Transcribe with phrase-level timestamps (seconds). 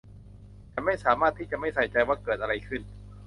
[0.71, 2.81] ฉันไม่สามารถที่จะไม่ใส่ใจว่าเกิดอะไรขึ้น